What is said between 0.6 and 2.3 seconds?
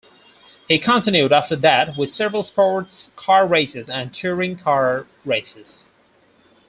He continued after that with